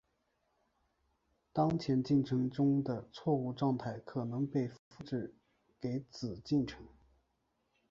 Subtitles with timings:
[1.53, 5.35] 当前进程中的错误状态可能被复制
[5.79, 6.83] 给子进程。